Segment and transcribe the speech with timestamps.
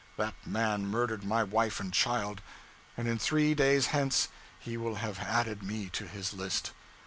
[0.17, 2.41] That man murdered my wife and my child;
[2.97, 6.71] and in three days hence he will have added me to his list.